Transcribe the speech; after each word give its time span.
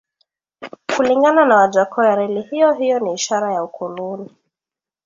Kulingana 0.89 1.45
na 1.45 1.55
Wajackoya 1.55 2.15
reli 2.15 2.41
hiyo 2.41 2.73
hiyo 2.73 2.99
ni 2.99 3.13
ishara 3.13 3.53
ya 3.53 3.63
ukoloni 3.63 4.35